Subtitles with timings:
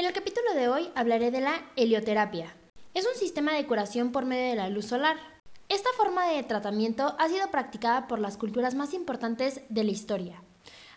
[0.00, 2.56] En el capítulo de hoy hablaré de la helioterapia.
[2.94, 5.18] Es un sistema de curación por medio de la luz solar.
[5.68, 10.42] Esta forma de tratamiento ha sido practicada por las culturas más importantes de la historia.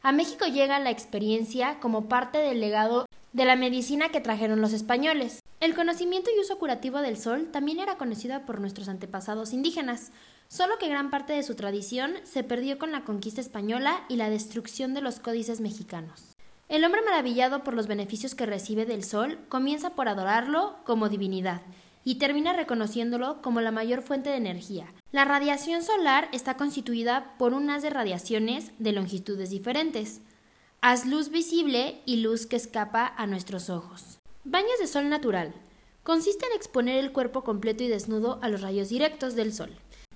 [0.03, 4.71] A México llega la experiencia como parte del legado de la medicina que trajeron los
[4.71, 5.41] españoles.
[5.59, 10.13] El conocimiento y uso curativo del sol también era conocido por nuestros antepasados indígenas,
[10.47, 14.29] solo que gran parte de su tradición se perdió con la conquista española y la
[14.29, 16.32] destrucción de los códices mexicanos.
[16.73, 21.61] El hombre maravillado por los beneficios que recibe del sol comienza por adorarlo como divinidad
[22.03, 24.91] y termina reconociéndolo como la mayor fuente de energía.
[25.11, 30.21] La radiación solar está constituida por un haz de radiaciones de longitudes diferentes.
[30.81, 34.17] Haz luz visible y luz que escapa a nuestros ojos.
[34.43, 35.53] Baños de sol natural.
[36.01, 39.69] Consiste en exponer el cuerpo completo y desnudo a los rayos directos del sol.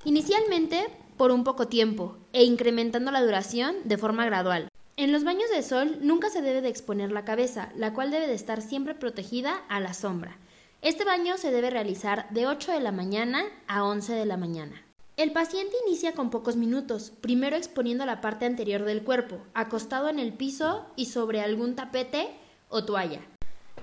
[0.06, 0.88] Inicialmente
[1.18, 4.70] por un poco tiempo e incrementando la duración de forma gradual.
[5.00, 8.26] En los baños de sol nunca se debe de exponer la cabeza, la cual debe
[8.26, 10.40] de estar siempre protegida a la sombra.
[10.82, 14.82] Este baño se debe realizar de 8 de la mañana a 11 de la mañana.
[15.16, 20.18] El paciente inicia con pocos minutos, primero exponiendo la parte anterior del cuerpo, acostado en
[20.18, 22.30] el piso y sobre algún tapete
[22.70, 23.22] o toalla.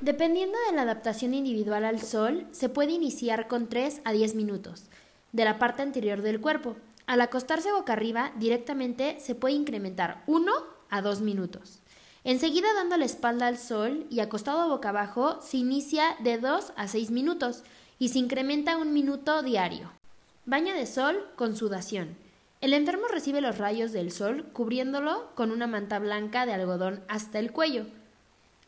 [0.01, 4.87] Dependiendo de la adaptación individual al sol, se puede iniciar con 3 a 10 minutos
[5.31, 6.75] de la parte anterior del cuerpo.
[7.07, 11.81] Al acostarse boca arriba, directamente se puede incrementar 1 a 2 minutos.
[12.23, 16.87] Enseguida dando la espalda al sol y acostado boca abajo se inicia de 2 a
[16.87, 17.65] 6 minutos
[17.99, 19.91] y se incrementa un minuto diario.
[20.47, 22.17] Baño de sol con sudación.
[22.61, 27.41] El enfermo recibe los rayos del sol cubriéndolo con una manta blanca de algodón hasta
[27.41, 27.87] el cuello.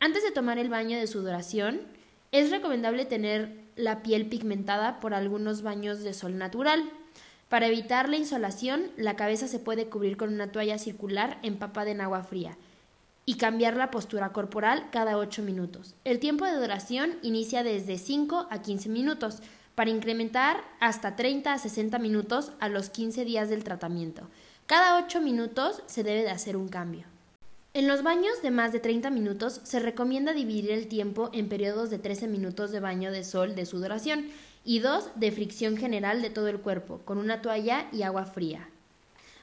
[0.01, 1.79] Antes de tomar el baño de sudoración,
[2.33, 6.91] es recomendable tener la piel pigmentada por algunos baños de sol natural.
[7.49, 12.01] Para evitar la insolación, la cabeza se puede cubrir con una toalla circular empapada en
[12.01, 12.57] agua fría
[13.25, 15.95] y cambiar la postura corporal cada 8 minutos.
[16.03, 19.41] El tiempo de duración inicia desde 5 a 15 minutos,
[19.77, 24.27] para incrementar hasta 30 a 60 minutos a los 15 días del tratamiento.
[24.65, 27.05] Cada 8 minutos se debe de hacer un cambio.
[27.75, 31.91] En los baños de más de 30 minutos se recomienda dividir el tiempo en periodos
[31.91, 34.25] de 13 minutos de baño de sol de sudoración
[34.67, 38.67] y 2 de fricción general de todo el cuerpo, con una toalla y agua fría.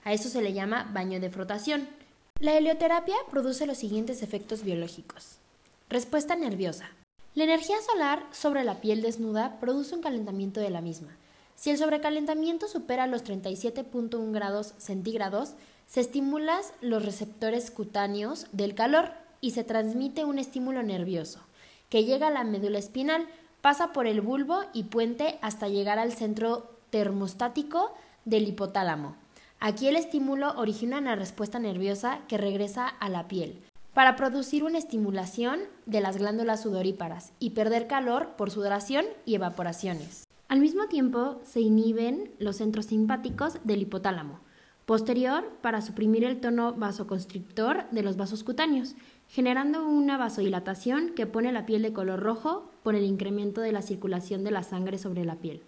[0.04, 1.88] A eso se le llama baño de frotación.
[2.40, 5.38] La helioterapia produce los siguientes efectos biológicos.
[5.88, 6.90] Respuesta nerviosa.
[7.34, 11.16] La energía solar sobre la piel desnuda produce un calentamiento de la misma.
[11.56, 15.54] Si el sobrecalentamiento supera los 37.1 grados centígrados,
[15.86, 21.40] se estimulan los receptores cutáneos del calor y se transmite un estímulo nervioso,
[21.88, 23.26] que llega a la médula espinal,
[23.64, 27.94] pasa por el bulbo y puente hasta llegar al centro termostático
[28.26, 29.16] del hipotálamo.
[29.58, 33.62] Aquí el estímulo origina una respuesta nerviosa que regresa a la piel
[33.94, 40.24] para producir una estimulación de las glándulas sudoríparas y perder calor por sudoración y evaporaciones.
[40.48, 44.40] Al mismo tiempo se inhiben los centros simpáticos del hipotálamo,
[44.84, 48.94] posterior para suprimir el tono vasoconstrictor de los vasos cutáneos,
[49.30, 53.82] generando una vasodilatación que pone la piel de color rojo por el incremento de la
[53.82, 55.62] circulación de la sangre sobre la piel.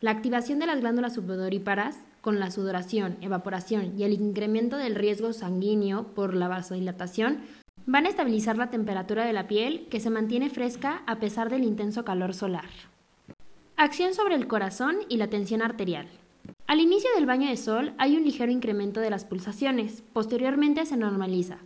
[0.00, 5.32] La activación de las glándulas sudoríparas con la sudoración, evaporación y el incremento del riesgo
[5.32, 7.42] sanguíneo por la vasodilatación
[7.86, 11.62] van a estabilizar la temperatura de la piel que se mantiene fresca a pesar del
[11.62, 12.68] intenso calor solar.
[13.76, 16.08] Acción sobre el corazón y la tensión arterial.
[16.66, 20.96] Al inicio del baño de sol hay un ligero incremento de las pulsaciones, posteriormente se
[20.96, 21.58] normaliza.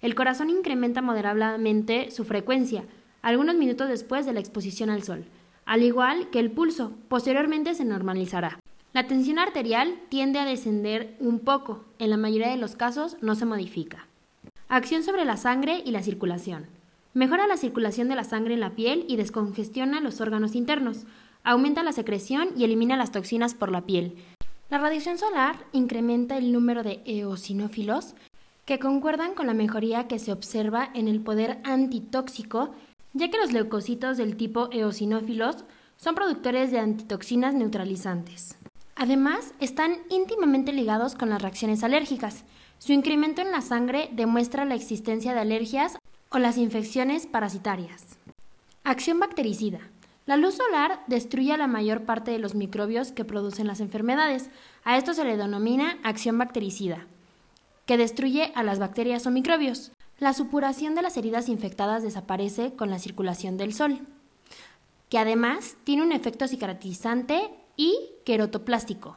[0.00, 2.84] El corazón incrementa moderadamente su frecuencia,
[3.28, 5.26] algunos minutos después de la exposición al sol,
[5.66, 8.58] al igual que el pulso, posteriormente se normalizará.
[8.94, 13.34] La tensión arterial tiende a descender un poco, en la mayoría de los casos no
[13.34, 14.06] se modifica.
[14.70, 16.68] Acción sobre la sangre y la circulación.
[17.12, 21.04] Mejora la circulación de la sangre en la piel y descongestiona los órganos internos,
[21.44, 24.16] aumenta la secreción y elimina las toxinas por la piel.
[24.70, 28.14] La radiación solar incrementa el número de eosinófilos
[28.64, 32.74] que concuerdan con la mejoría que se observa en el poder antitóxico,
[33.12, 35.64] ya que los leucocitos del tipo eosinófilos
[35.96, 38.56] son productores de antitoxinas neutralizantes.
[38.94, 42.44] Además, están íntimamente ligados con las reacciones alérgicas.
[42.78, 45.96] Su incremento en la sangre demuestra la existencia de alergias
[46.30, 48.18] o las infecciones parasitarias.
[48.84, 49.80] Acción bactericida.
[50.26, 54.50] La luz solar destruye a la mayor parte de los microbios que producen las enfermedades.
[54.84, 57.06] A esto se le denomina acción bactericida,
[57.86, 59.92] que destruye a las bacterias o microbios.
[60.18, 64.00] La supuración de las heridas infectadas desaparece con la circulación del sol,
[65.08, 69.16] que además tiene un efecto cicatrizante y querotoplástico,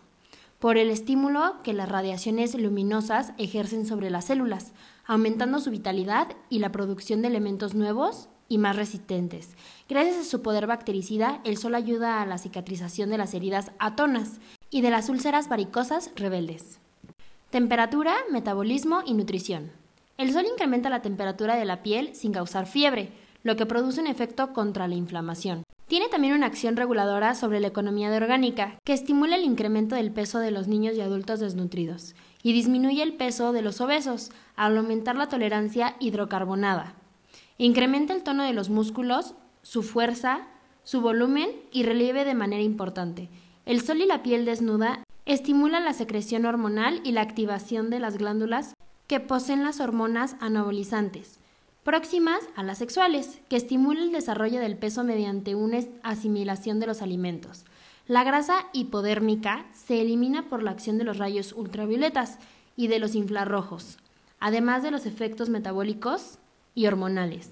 [0.60, 6.60] por el estímulo que las radiaciones luminosas ejercen sobre las células, aumentando su vitalidad y
[6.60, 9.56] la producción de elementos nuevos y más resistentes.
[9.90, 14.40] Gracias a su poder bactericida, el sol ayuda a la cicatrización de las heridas atonas
[14.70, 16.80] y de las úlceras varicosas rebeldes.
[17.50, 19.81] Temperatura, metabolismo y nutrición.
[20.22, 23.10] El sol incrementa la temperatura de la piel sin causar fiebre,
[23.42, 25.64] lo que produce un efecto contra la inflamación.
[25.88, 30.12] Tiene también una acción reguladora sobre la economía de orgánica, que estimula el incremento del
[30.12, 32.14] peso de los niños y adultos desnutridos,
[32.44, 36.94] y disminuye el peso de los obesos, al aumentar la tolerancia hidrocarbonada.
[37.58, 39.34] Incrementa el tono de los músculos,
[39.64, 40.42] su fuerza,
[40.84, 43.32] su volumen y relieve de manera importante.
[43.66, 48.20] El sol y la piel desnuda estimulan la secreción hormonal y la activación de las
[48.20, 48.76] glándulas
[49.12, 51.42] que poseen las hormonas anabolizantes,
[51.84, 57.02] próximas a las sexuales, que estimulan el desarrollo del peso mediante una asimilación de los
[57.02, 57.66] alimentos.
[58.08, 62.40] La grasa hipodérmica se elimina por la acción de los rayos ultravioletas
[62.78, 63.98] y de los infrarrojos,
[64.40, 66.40] además de los efectos metabólicos
[66.74, 67.50] y hormonales.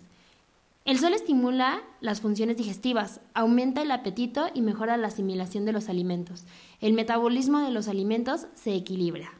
[0.85, 5.89] El sol estimula las funciones digestivas, aumenta el apetito y mejora la asimilación de los
[5.89, 6.45] alimentos.
[6.79, 9.33] El metabolismo de los alimentos se equilibra.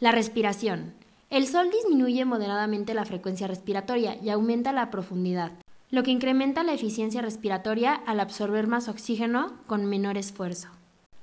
[0.00, 0.99] La respiración.
[1.30, 5.52] El sol disminuye moderadamente la frecuencia respiratoria y aumenta la profundidad,
[5.88, 10.70] lo que incrementa la eficiencia respiratoria al absorber más oxígeno con menor esfuerzo.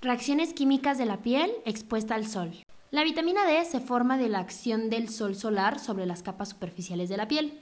[0.01, 2.53] Reacciones químicas de la piel expuesta al sol.
[2.89, 7.09] La vitamina D se forma de la acción del sol solar sobre las capas superficiales
[7.09, 7.59] de la piel.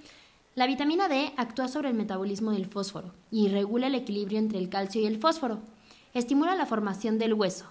[0.54, 4.70] La vitamina D actúa sobre el metabolismo del fósforo y regula el equilibrio entre el
[4.70, 5.62] calcio y el fósforo.
[6.14, 7.66] Estimula la formación del hueso.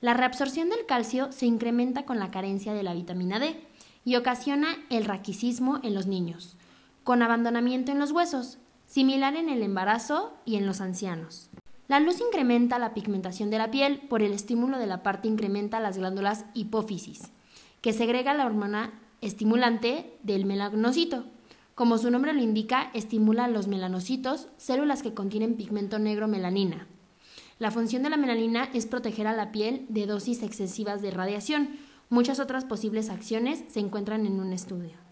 [0.00, 3.54] La reabsorción del calcio se incrementa con la carencia de la vitamina D
[4.04, 6.56] y ocasiona el raquicismo en los niños,
[7.02, 11.50] con abandonamiento en los huesos, similar en el embarazo y en los ancianos.
[11.88, 15.80] La luz incrementa la pigmentación de la piel, por el estímulo de la parte incrementa
[15.80, 17.30] las glándulas hipófisis,
[17.82, 21.26] que segrega la hormona estimulante del melanocito.
[21.74, 26.86] Como su nombre lo indica, estimula los melanocitos, células que contienen pigmento negro melanina.
[27.58, 31.76] La función de la melanina es proteger a la piel de dosis excesivas de radiación.
[32.08, 35.03] Muchas otras posibles acciones se encuentran en un estudio.